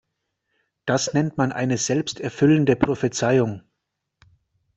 [0.87, 3.61] Das nennt man eine selbsterfüllende Prophezeiung.